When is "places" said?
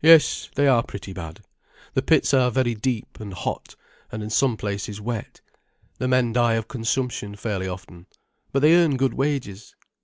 4.56-5.02